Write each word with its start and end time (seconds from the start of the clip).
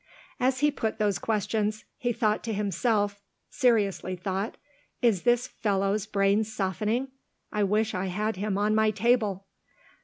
As 0.39 0.61
he 0.61 0.71
put 0.71 0.97
those 0.97 1.19
questions, 1.19 1.85
he 1.95 2.11
thought 2.11 2.43
to 2.45 2.53
himself 2.55 3.21
seriously 3.51 4.15
thought 4.15 4.57
"Is 4.99 5.21
this 5.21 5.47
fellow's 5.47 6.07
brain 6.07 6.43
softening? 6.43 7.09
I 7.51 7.63
wish 7.63 7.93
I 7.93 8.07
had 8.07 8.35
him 8.35 8.57
on 8.57 8.73
my 8.73 8.89
table!" 8.89 9.45